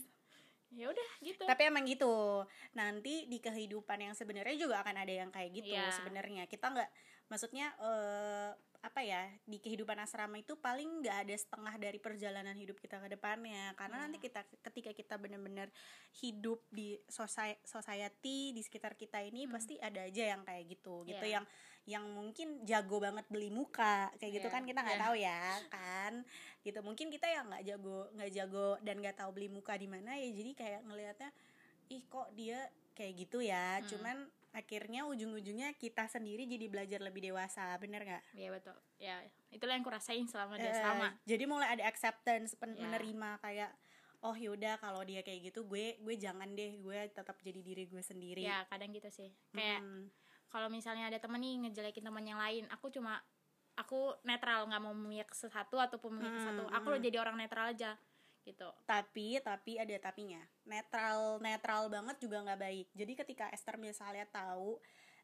Ya 0.69 0.85
udah 0.85 1.09
gitu. 1.19 1.41
Tapi 1.43 1.61
emang 1.65 1.81
gitu. 1.83 2.45
Nanti 2.71 3.25
di 3.25 3.41
kehidupan 3.41 3.97
yang 3.99 4.13
sebenarnya 4.13 4.53
juga 4.55 4.85
akan 4.85 4.95
ada 4.95 5.13
yang 5.15 5.33
kayak 5.33 5.49
gitu 5.51 5.73
Iya. 5.73 5.89
sebenarnya. 5.91 6.45
Kita 6.45 6.69
nggak 6.69 6.89
maksudnya 7.29 7.71
eh, 7.77 8.51
apa 8.79 9.03
ya 9.03 9.27
di 9.43 9.59
kehidupan 9.59 10.00
asrama 10.00 10.39
itu 10.39 10.55
paling 10.55 11.03
nggak 11.03 11.27
ada 11.27 11.36
setengah 11.36 11.75
dari 11.77 12.00
perjalanan 12.00 12.55
hidup 12.55 12.79
kita 12.79 12.95
ke 12.98 13.12
depannya 13.12 13.75
karena 13.75 13.98
Iya. 13.98 14.03
nanti 14.07 14.17
kita 14.19 14.41
ketika 14.63 14.91
kita 14.91 15.15
benar-benar 15.15 15.67
hidup 16.15 16.63
di 16.69 16.95
soci- 17.05 17.59
society 17.62 18.55
di 18.55 18.62
sekitar 18.63 18.95
kita 18.95 19.19
ini 19.19 19.43
Hmm. 19.43 19.51
pasti 19.51 19.75
ada 19.77 20.00
aja 20.01 20.24
yang 20.25 20.41
kayak 20.41 20.63
gitu 20.69 21.03
gitu 21.03 21.19
Iya. 21.21 21.39
yang 21.39 21.45
yang 21.86 22.05
mungkin 22.07 22.63
jago 22.63 22.98
banget 22.98 23.27
beli 23.27 23.51
muka 23.51 24.13
kayak 24.15 24.33
gitu 24.38 24.48
Iya, 24.48 24.55
kan 24.55 24.63
kita 24.63 24.79
nggak 24.79 24.95
iya. 24.95 25.05
tahu 25.05 25.15
ya 25.17 25.41
kan 25.67 26.13
gitu 26.62 26.79
mungkin 26.79 27.07
kita 27.09 27.27
yang 27.27 27.45
nggak 27.51 27.63
jago 27.65 28.00
nggak 28.15 28.31
jago 28.31 28.67
dan 28.79 28.95
nggak 28.98 29.17
tahu 29.17 29.29
beli 29.36 29.50
muka 29.51 29.75
di 29.75 29.91
mana 29.91 30.15
ya 30.15 30.29
jadi 30.29 30.51
kayak 30.55 30.81
ngelihatnya 30.88 31.29
ih 31.89 32.03
kok 32.05 32.31
dia 32.31 32.63
kayak 32.95 33.13
gitu 33.17 33.43
ya 33.43 33.83
Hmm. 33.83 33.88
cuman 33.91 34.17
akhirnya 34.50 35.06
ujung-ujungnya 35.06 35.74
kita 35.74 36.06
sendiri 36.06 36.44
jadi 36.44 36.65
belajar 36.65 37.00
lebih 37.00 37.22
dewasa 37.24 37.77
bener 37.77 38.01
nggak? 38.01 38.24
Ya 38.34 38.50
betul. 38.50 38.77
Ya 38.98 39.22
itulah 39.50 39.74
yang 39.74 39.86
kurasain 39.86 40.25
selama 40.25 40.58
dia 40.58 40.70
Eh, 40.70 40.77
sama. 40.77 41.13
jadi 41.24 41.44
mulai 41.46 41.70
ada 41.72 41.86
acceptance 41.86 42.53
pen- 42.53 42.74
Ya. 42.74 42.84
menerima 42.84 43.38
kayak 43.39 43.72
oh 44.20 44.34
yaudah 44.34 44.75
kalau 44.77 45.00
dia 45.01 45.22
kayak 45.22 45.48
gitu 45.48 45.63
gue 45.63 45.96
gue 45.98 46.15
jangan 46.15 46.51
deh 46.51 46.75
gue 46.75 47.00
tetap 47.08 47.38
jadi 47.39 47.62
diri 47.62 47.86
gue 47.86 48.01
sendiri. 48.01 48.41
Ya 48.41 48.65
kadang 48.65 48.89
gitu 48.89 49.08
sih. 49.08 49.29
Kayak 49.51 49.79
Mm. 49.79 50.03
kalau 50.50 50.68
misalnya 50.68 51.08
ada 51.08 51.18
temen 51.18 51.39
nih 51.39 51.56
ngejelekin 51.63 52.03
teman 52.03 52.25
yang 52.25 52.38
lain 52.38 52.65
aku 52.68 52.89
cuma 52.89 53.22
aku 53.74 54.12
netral 54.24 54.65
nggak 54.65 54.82
mau 54.82 54.91
memihak 54.91 55.29
satu 55.32 55.79
ataupun 55.79 56.12
memihak 56.12 56.36
Hmm, 56.36 56.46
satu. 56.51 56.63
Aku 56.74 56.89
hmm. 56.91 57.00
jadi 57.00 57.18
orang 57.18 57.38
netral 57.38 57.72
aja 57.72 57.96
gitu. 58.41 58.69
Tapi 58.84 59.39
tapi 59.39 59.75
ada 59.75 59.93
tapinya. 60.00 60.39
Netral 60.63 61.38
netral 61.39 61.88
banget 61.88 62.17
juga 62.17 62.41
nggak 62.41 62.60
baik. 62.60 62.88
Jadi 62.93 63.13
ketika 63.15 63.46
Esther 63.50 63.75
misalnya 63.75 64.25
tahu 64.25 64.79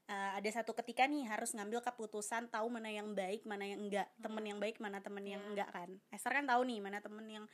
eh, 0.06 0.32
ada 0.38 0.50
satu 0.52 0.76
ketika 0.76 1.06
nih 1.06 1.26
harus 1.26 1.50
ngambil 1.52 1.82
keputusan 1.82 2.48
tahu 2.48 2.70
mana 2.70 2.88
yang 2.88 3.12
baik 3.12 3.42
mana 3.44 3.66
yang 3.66 3.82
enggak. 3.82 4.08
Temen 4.18 4.44
yang 4.46 4.60
baik 4.60 4.78
mana 4.78 5.02
temen 5.02 5.24
yang 5.24 5.42
Iya. 5.42 5.50
enggak 5.50 5.70
kan. 5.72 5.90
Esther 6.10 6.34
kan 6.34 6.46
tahu 6.46 6.62
nih 6.64 6.80
mana 6.80 7.00
temen 7.00 7.26
yang 7.26 7.46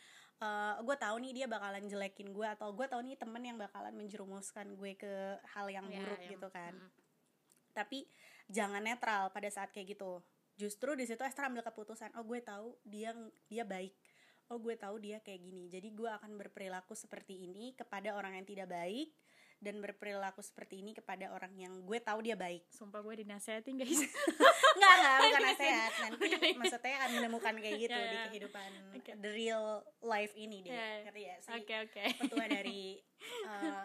gue 0.82 0.98
tahu 0.98 1.22
nih 1.22 1.34
dia 1.38 1.46
bakalan 1.46 1.86
jelekin 1.86 2.34
gue 2.34 2.48
atau 2.50 2.74
gue 2.74 2.89
tahu 2.89 3.06
nih 3.06 3.13
temen 3.13 3.46
yang 3.46 3.62
bakalan 3.62 3.94
menjerumuskan 3.94 4.74
gue 4.74 4.98
ke 4.98 5.13
hal 5.53 5.70
yang 5.70 5.86
Ya, 5.86 6.01
buruk 6.01 6.18
yang- 6.18 6.32
gitu 6.34 6.48
kan. 6.50 6.74
mm. 6.74 6.89
tapi 7.72 8.10
jangan 8.50 8.82
netral 8.82 9.30
pada 9.30 9.46
saat 9.48 9.70
kayak 9.70 9.94
gitu. 9.94 10.18
Justru 10.58 10.98
di 10.98 11.06
situ 11.06 11.22
Esther 11.22 11.46
ambil 11.46 11.62
keputusan 11.62 12.10
oh 12.18 12.25
gue 12.25 12.41
tahu 12.41 12.74
dia 12.82 13.13
dia 13.48 13.62
baik 13.62 13.94
oh 14.51 14.60
gue 14.60 14.75
tahu 14.75 15.00
dia 15.00 15.24
kayak 15.24 15.41
gini. 15.41 15.72
Jadi 15.72 15.96
gue 15.96 16.12
akan 16.12 16.36
berperilaku 16.36 16.91
seperti 16.91 17.48
ini 17.48 17.72
kepada 17.72 18.13
orang 18.20 18.36
yang 18.36 18.46
tidak 18.46 18.67
baik 18.67 19.15
dan 19.62 19.77
berperilaku 19.77 20.41
seperti 20.41 20.81
ini 20.81 20.91
kepada 20.91 21.29
orang 21.31 21.53
yang 21.53 21.72
gue 21.88 22.00
tahu 22.03 22.25
dia 22.25 22.36
baik. 22.36 22.67
Sumpah 22.74 23.00
gue 23.00 23.24
dinasehatin 23.24 23.79
guys. 23.79 24.01
Nggak 24.77 24.93
nggak 25.03 25.17
bukan 25.22 25.41
nasihat 25.51 25.91
nanti 26.00 26.27
maksudnya 26.55 26.96
akan 27.03 27.12
menemukan 27.22 27.53
kayak 27.60 27.77
gitu 27.86 28.00
Ya, 28.00 28.08
di 28.08 28.15
ya. 28.15 28.24
kehidupan 28.31 28.70
Oke. 28.98 29.12
the 29.20 29.31
real 29.31 29.65
life 30.01 30.34
ini 30.34 30.63
deh. 30.65 30.72
Ya, 30.74 30.79
ya. 30.79 30.96
ngerti 31.05 31.22
ya? 31.22 31.36
Si 31.43 31.50
oke 31.53 31.75
oke. 31.88 32.03
petua 32.24 32.46
dari 32.60 32.81
eh, 33.46 33.84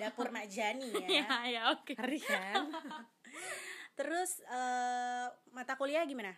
dapur 0.00 0.30
Mak 0.30 0.46
Jani 0.48 0.90
ya. 0.90 1.06
Ya 1.10 1.36
ya 1.50 1.62
oke. 1.74 1.92
Ngeri 1.98 2.20
kan? 2.24 2.54
Terus 3.98 4.40
eh, 4.46 5.26
mata 5.52 5.74
kuliah 5.76 6.06
gimana 6.08 6.32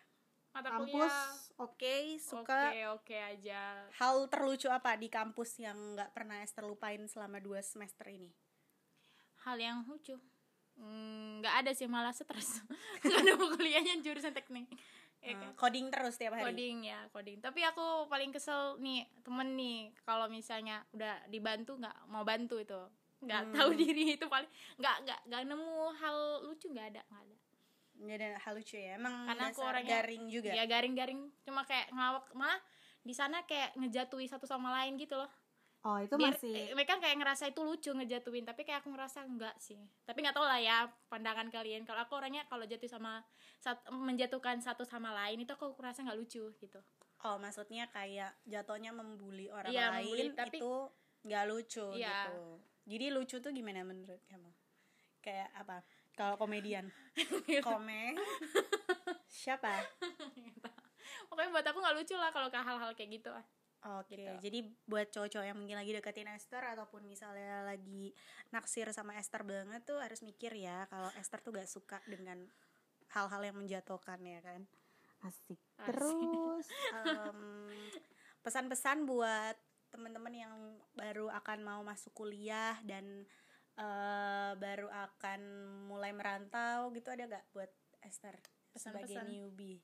mata 0.56 0.72
kampus 0.72 1.14
oke 1.60 1.94
suka. 2.16 2.72
Oke 2.72 2.80
oke 2.88 3.16
aja. 3.16 3.84
Hal 3.92 4.24
terlucu 4.26 4.72
apa 4.72 4.96
di 4.96 5.12
kampus 5.12 5.60
yang 5.60 5.76
nggak 5.92 6.16
pernah 6.16 6.40
Esther 6.40 6.64
lupain 6.64 7.04
selama 7.04 7.36
dua 7.38 7.60
semester 7.60 8.08
ini? 8.08 8.32
Hal 9.44 9.60
yang 9.60 9.84
lucu? 9.84 10.16
Hmm, 10.76 11.40
nggak 11.40 11.54
ada 11.60 11.70
sih 11.76 11.84
malah 11.84 12.12
stres. 12.12 12.64
Mau 13.36 13.52
kuliahnya 13.52 14.00
jurusan 14.00 14.32
teknik. 14.32 14.68
Ya 15.20 15.36
kan? 15.36 15.52
Coding 15.56 15.92
terus 15.92 16.16
tiap 16.16 16.36
hari? 16.36 16.44
Coding 16.48 16.88
ya 16.88 17.04
coding. 17.12 17.38
Tapi 17.40 17.60
aku 17.60 18.08
paling 18.08 18.32
kesel 18.32 18.80
nih 18.80 19.04
temen 19.20 19.56
nih 19.56 19.92
kalau 20.04 20.28
misalnya 20.28 20.84
udah 20.92 21.20
dibantu 21.28 21.76
nggak 21.76 21.96
mau 22.08 22.24
bantu 22.24 22.60
itu. 22.60 22.80
Nggak 23.20 23.42
Hmm. 23.44 23.52
tahu 23.56 23.70
diri 23.80 24.16
itu 24.16 24.24
paling 24.24 24.48
nggak 24.76 24.96
nggak 25.04 25.20
nggak 25.28 25.42
nemu 25.48 25.72
hal 26.00 26.16
lucu 26.44 26.68
nggak 26.72 26.96
ada 26.96 27.02
nggak 27.08 27.22
ada 27.24 27.36
nggak 27.98 28.16
ada 28.16 28.28
hal 28.38 28.52
lucu 28.54 28.76
ya 28.76 28.94
emang 28.94 29.14
Karena 29.26 29.44
aku 29.48 29.60
orangnya- 29.62 30.00
garing 30.00 30.24
juga. 30.26 30.52
ya 30.52 30.64
garing-garing. 30.64 31.20
Cuma 31.42 31.62
kayak 31.62 31.88
ngelawak 31.88 32.24
malah 32.32 32.60
di 33.00 33.12
sana 33.12 33.42
kayak 33.42 33.72
ngejatuhi 33.74 34.26
satu 34.26 34.44
sama 34.44 34.72
lain 34.74 34.96
gitu 34.96 35.14
loh. 35.14 35.30
Oh 35.80 35.96
itu 35.96 36.18
Biar, 36.18 36.34
eh, 36.34 36.74
mereka 36.74 36.98
kayak 36.98 37.14
ngerasa 37.16 37.46
itu 37.46 37.62
lucu 37.62 37.88
ngejatuhin 37.88 38.42
tapi 38.42 38.62
kayak 38.62 38.82
aku 38.82 38.90
ngerasa 38.90 39.22
enggak 39.22 39.54
sih. 39.56 39.78
Tapi 40.02 40.18
nggak 40.18 40.34
tahu 40.34 40.42
lah 40.42 40.58
ya 40.58 40.76
pandangan 41.06 41.46
kalian. 41.46 41.86
Kalau 41.86 42.02
aku 42.02 42.18
orangnya 42.18 42.42
kalau 42.44 42.66
jatuh 42.66 42.90
sama 42.90 43.22
sat- 43.56 43.86
menjatuhkan 43.88 44.58
satu 44.58 44.82
sama 44.82 45.14
lain 45.14 45.40
itu 45.40 45.52
aku 45.52 45.72
ngerasa 45.72 46.02
nggak 46.02 46.18
lucu 46.18 46.42
gitu. 46.52 46.80
Oh 47.22 47.38
maksudnya 47.38 47.86
kayak 47.88 48.34
jatuhnya 48.44 48.90
membuli 48.90 49.46
orang 49.46 49.70
Iya, 49.70 49.94
lain 49.94 50.04
membuli, 50.04 50.24
tapi- 50.34 50.58
itu 50.58 50.72
nggak 51.22 51.44
lucu 51.46 51.86
Iya. 51.94 52.28
gitu. 52.28 52.38
Jadi 52.86 53.06
lucu 53.08 53.36
tuh 53.38 53.50
gimana 53.50 53.82
menurut 53.82 54.22
kamu? 54.26 54.50
Kayak 55.18 55.50
apa 55.54 55.86
kalau 56.16 56.40
komedian 56.40 56.88
komen 57.62 58.16
siapa 59.28 59.70
pokoknya 61.28 61.50
buat 61.52 61.66
aku 61.68 61.78
nggak 61.78 61.96
lucu 62.00 62.14
lah 62.16 62.32
kalau 62.32 62.48
ke 62.48 62.58
hal-hal 62.58 62.90
kayak 62.96 63.20
gitu 63.22 63.30
ah 63.30 63.46
Oke, 64.02 64.18
Gitu. 64.18 64.34
jadi 64.42 64.58
buat 64.90 65.14
cowok-cowok 65.14 65.46
yang 65.46 65.54
mungkin 65.54 65.78
lagi 65.78 65.94
deketin 65.94 66.26
Esther 66.26 66.58
ataupun 66.74 67.06
misalnya 67.06 67.62
lagi 67.62 68.10
naksir 68.50 68.90
sama 68.90 69.14
Esther 69.14 69.46
banget 69.46 69.86
tuh 69.86 70.02
harus 70.02 70.26
mikir 70.26 70.58
ya 70.58 70.90
kalau 70.90 71.06
Esther 71.14 71.38
tuh 71.38 71.54
gak 71.54 71.70
suka 71.70 72.02
dengan 72.10 72.50
hal-hal 73.14 73.46
yang 73.46 73.54
menjatuhkan 73.54 74.18
ya 74.26 74.42
kan. 74.42 74.66
Asik. 75.22 75.60
Asik. 75.78 75.86
Terus 75.86 76.66
em, 76.98 77.70
pesan-pesan 78.42 79.06
buat 79.06 79.54
teman-teman 79.94 80.34
yang 80.34 80.54
baru 80.98 81.30
akan 81.30 81.58
mau 81.62 81.80
masuk 81.86 82.10
kuliah 82.10 82.74
dan 82.82 83.22
uh, 83.80 84.52
baru 84.56 84.88
akan 84.88 85.40
mulai 85.88 86.12
merantau 86.12 86.90
gitu 86.92 87.12
ada 87.12 87.28
gak 87.28 87.44
buat 87.52 87.70
Esther 88.04 88.36
sebagai 88.76 89.12
Pesan-pesan. 89.12 89.26
newbie? 89.32 89.80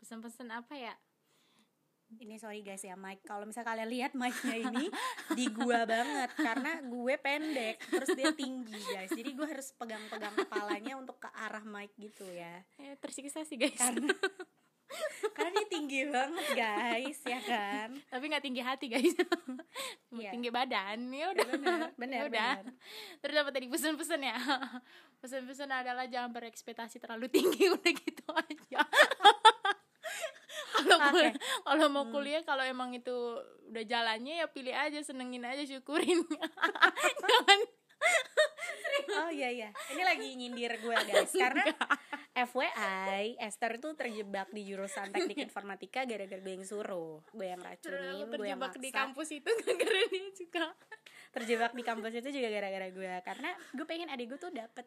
Pesan-pesan 0.00 0.48
apa 0.52 0.74
ya? 0.76 0.94
Ini 2.08 2.40
sorry 2.40 2.64
guys 2.64 2.80
ya 2.80 2.96
Mike 2.96 3.20
kalau 3.28 3.44
misalnya 3.44 3.68
kalian 3.76 3.90
lihat 3.92 4.12
Mike-nya 4.16 4.56
ini 4.64 4.88
di 5.36 5.44
gua 5.52 5.84
banget. 5.84 6.32
Karena 6.40 6.80
gue 6.80 7.14
pendek 7.20 7.76
terus 7.84 8.08
dia 8.16 8.32
tinggi 8.32 8.80
guys. 8.80 9.12
Jadi 9.12 9.36
gue 9.36 9.44
harus 9.44 9.76
pegang-pegang 9.76 10.32
kepalanya 10.32 10.96
untuk 10.96 11.20
ke 11.20 11.28
arah 11.36 11.60
Mike 11.60 11.92
gitu 12.00 12.24
ya. 12.32 12.64
Eh, 12.80 12.96
tersiksa 12.96 13.44
sih 13.44 13.60
guys. 13.60 13.76
Karena 13.76 14.08
karena 15.36 15.50
dia 15.52 15.68
tinggi 15.68 16.00
banget 16.08 16.46
guys 16.56 17.20
ya 17.22 17.40
kan? 17.44 17.88
Tapi 18.08 18.24
nggak 18.24 18.44
tinggi 18.44 18.62
hati 18.64 18.86
guys. 18.88 19.12
Iya. 20.08 20.32
tinggi 20.32 20.48
badan. 20.48 21.12
Ya 21.12 21.26
udah. 21.30 21.46
Benar 21.46 21.80
benar. 22.00 22.18
Ya 22.18 22.24
udah. 22.26 22.52
benar. 22.64 22.74
terus 23.20 23.36
apa 23.36 23.50
tadi? 23.52 23.66
Pesan-pesan 23.68 24.20
ya? 24.24 24.36
Pesan-pesan 25.22 25.68
adalah 25.68 26.08
jangan 26.08 26.32
berekspektasi 26.32 26.98
terlalu 26.98 27.28
tinggi. 27.28 27.68
Udah 27.76 27.92
gitu 27.92 28.24
aja. 28.32 28.80
Kalau 30.78 30.98
kul- 31.10 31.38
kalau 31.66 31.86
mau 31.90 32.06
kuliah 32.08 32.42
kalau 32.46 32.62
emang 32.62 32.94
itu 32.94 33.12
udah 33.68 33.84
jalannya 33.84 34.40
ya 34.40 34.46
pilih 34.48 34.72
aja 34.72 35.02
senengin 35.02 35.44
aja 35.44 35.66
syukurin. 35.66 36.22
Jangan. 37.20 37.60
Oh 39.26 39.30
iya 39.34 39.50
iya. 39.50 39.68
Ini 39.90 40.02
lagi 40.06 40.28
nyindir 40.38 40.78
gue 40.78 40.96
guys. 41.04 41.34
Karena 41.34 41.66
FYI 42.46 43.34
Esther 43.42 43.82
tuh 43.82 43.98
terjebak 43.98 44.52
di 44.54 44.62
jurusan 44.62 45.10
teknik 45.10 45.42
informatika 45.50 46.06
gara-gara 46.06 46.38
gue 46.38 46.54
yang 46.54 46.66
suruh. 46.66 47.18
Gue 47.34 47.50
yang 47.50 47.58
racunin 47.58 47.98
gue 47.98 48.14
yang 48.14 48.30
terjebak 48.30 48.72
di 48.78 48.90
maksa. 48.90 48.98
kampus 49.02 49.28
itu 49.34 49.50
gara-gara 49.50 50.00
dia 50.06 50.28
juga. 50.30 50.64
Terjebak 51.34 51.72
di 51.74 51.82
kampus 51.82 52.12
itu 52.14 52.28
juga 52.30 52.48
gara-gara 52.54 52.88
gue. 52.94 53.12
Karena 53.26 53.50
gue 53.74 53.86
pengen 53.88 54.08
adik 54.14 54.36
gue 54.36 54.38
tuh 54.38 54.52
dapet 54.54 54.86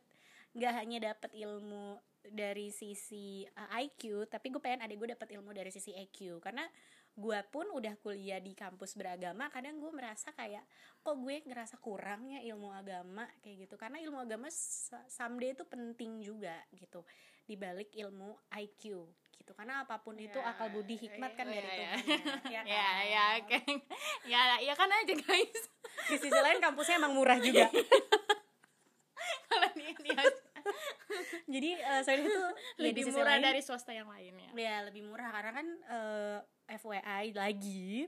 nggak 0.51 0.73
hanya 0.83 0.97
dapet 1.11 1.31
ilmu 1.31 1.95
dari 2.27 2.75
sisi 2.75 3.47
uh, 3.55 3.71
IQ 3.79 4.27
tapi 4.27 4.51
gue 4.51 4.59
pengen 4.59 4.83
adik 4.83 4.99
gue 4.99 5.09
dapet 5.15 5.31
ilmu 5.39 5.55
dari 5.55 5.71
sisi 5.71 5.95
EQ 5.95 6.43
karena 6.43 6.67
gue 7.11 7.39
pun 7.51 7.67
udah 7.71 7.95
kuliah 7.99 8.39
di 8.39 8.55
kampus 8.55 8.95
beragama 8.95 9.51
kadang 9.51 9.79
gue 9.79 9.91
merasa 9.91 10.31
kayak 10.35 10.63
kok 11.03 11.15
gue 11.19 11.43
ngerasa 11.43 11.75
kurangnya 11.83 12.39
ilmu 12.47 12.71
agama 12.71 13.27
kayak 13.43 13.67
gitu. 13.67 13.75
Karena 13.75 13.99
ilmu 13.99 14.15
agama 14.23 14.47
someday 15.11 15.51
itu 15.51 15.67
penting 15.67 16.23
juga 16.23 16.55
gitu 16.71 17.03
dibalik 17.51 17.91
ilmu 17.93 18.31
IQ 18.49 19.03
gitu. 19.33 19.51
Karena 19.51 19.83
apa 19.83 19.99
pun 19.99 20.15
itu 20.15 20.37
Ya, 20.37 20.47
akal 20.47 20.71
budi 20.71 20.95
hikmat 20.95 21.33
kan 21.33 21.43
ya, 21.43 21.51
dari 21.51 21.67
ya, 21.67 21.75
Tuhan 21.75 21.97
ya, 21.99 21.99
ya 22.55 22.61
ya 22.63 22.87
ya 23.03 23.25
kan? 23.27 23.39
oke. 23.41 23.59
Ya 24.23 24.41
ya 24.61 24.73
kan 24.73 24.89
aja 24.89 25.13
guys. 25.13 25.61
Di 26.07 26.15
sisi 26.17 26.39
lain 26.39 26.59
kampusnya 26.59 26.95
emang 26.97 27.11
murah 27.11 27.35
juga. 27.37 27.67
Kalau 29.51 29.67
dia, 29.75 29.91
dia 29.93 30.23
jadi 31.45 31.69
uh, 31.83 32.01
selain 32.01 32.23
itu 32.23 32.31
ya 32.31 32.49
di 32.73 32.81
lebih 32.81 33.03
sisi 33.03 33.11
murah 33.13 33.35
lain- 33.35 33.45
dari 33.45 33.61
swasta 33.61 33.91
yang 33.91 34.07
lainnya 34.07 34.49
Ya. 34.53 34.81
Lebih 34.81 35.03
murah. 35.03 35.29
Karena 35.29 35.51
kan 35.53 35.67
eh, 35.67 36.37
FYI 36.71 37.25
lagi 37.33 38.07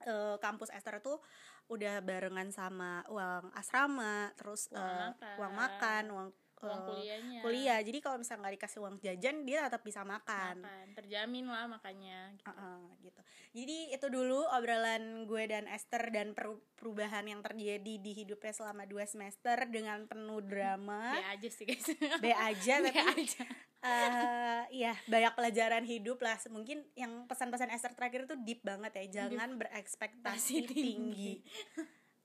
eh, 0.00 0.36
kampus 0.38 0.72
Esther 0.72 0.98
tuh 0.98 1.20
udah 1.66 1.98
barengan 2.00 2.48
sama 2.48 3.02
uang 3.06 3.50
asrama, 3.52 4.30
terus 4.34 4.70
Uang 4.70 4.80
eh, 4.80 4.96
makan. 5.04 5.34
uang 5.36 5.52
makan, 5.54 6.02
uang 6.08 6.28
uang 6.64 6.82
kuliahnya 6.88 7.40
kuliah. 7.44 7.78
Jadi 7.84 7.98
kalau 8.00 8.16
misalnya 8.16 8.40
nggak 8.48 8.54
dikasih 8.56 8.78
uang 8.80 8.96
jajan, 9.04 9.36
dia 9.44 9.58
tetap 9.68 9.82
bisa 9.84 10.00
makan. 10.02 10.64
makan 10.64 10.86
terjamin 10.96 11.46
lah 11.48 11.64
makanya 11.68 12.32
gitu. 12.36 12.48
Heeh, 12.48 12.80
gitu. 13.04 13.20
Jadi 13.56 13.76
itu 13.92 14.06
dulu 14.08 14.40
obrolan 14.52 15.28
gue 15.28 15.42
dan 15.48 15.64
Esther 15.68 16.08
dan 16.08 16.32
peru- 16.32 16.64
perubahan 16.80 17.24
yang 17.28 17.40
terjadi 17.44 17.94
di 18.00 18.12
hidupnya 18.16 18.52
selama 18.56 18.88
dua 18.88 19.04
semester 19.04 19.68
dengan 19.68 20.08
penuh 20.08 20.40
drama. 20.40 21.12
B 21.16 21.24
aja 21.24 21.48
sih 21.48 21.64
guys 21.68 21.88
B 22.20 22.26
aja 22.32 22.74
B 22.84 22.86
tapi 22.88 23.22
aja 23.24 23.44
eh 23.86 24.62
ya 24.74 24.94
banyak 25.06 25.32
pelajaran 25.38 25.84
hidup 25.86 26.18
lah 26.18 26.34
mungkin 26.50 26.82
yang 26.98 27.30
pesan-pesan 27.30 27.70
Esther 27.70 27.94
terakhir 27.94 28.26
itu 28.26 28.34
deep 28.42 28.66
banget 28.66 28.92
ya 28.98 29.22
jangan 29.22 29.54
berekspektasi 29.62 30.66
tinggi 30.66 30.74
tinggi. 30.74 31.32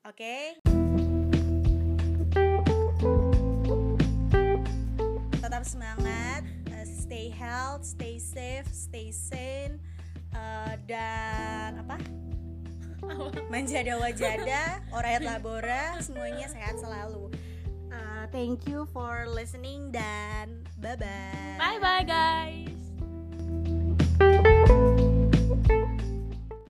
oke 0.02 0.81
tetap 5.62 5.78
semangat 5.78 6.42
eh, 6.74 6.88
stay 6.90 7.30
health 7.30 7.86
stay 7.86 8.18
safe 8.18 8.66
stay 8.74 9.14
sane 9.14 9.78
eh, 10.34 10.74
dan 10.90 11.86
apa? 11.86 12.02
Manjada 13.54 14.02
wajada 14.02 14.82
orayat 14.90 15.22
labora 15.22 16.02
semuanya 16.02 16.50
sehat 16.50 16.82
selalu. 16.82 17.30
Eh, 17.94 18.26
thank 18.34 18.66
you 18.66 18.90
for 18.90 19.30
listening 19.30 19.94
dan 19.94 20.66
bye 20.82 20.98
bye 20.98 21.62
bye 21.62 21.78
bye 21.78 22.06
guys 22.10 22.91